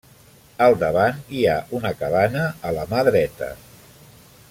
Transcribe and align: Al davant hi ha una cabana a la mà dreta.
Al 0.67 0.77
davant 0.83 1.19
hi 1.35 1.43
ha 1.51 1.57
una 1.81 1.91
cabana 2.01 2.47
a 2.71 2.75
la 2.79 2.87
mà 2.95 3.05
dreta. 3.13 3.55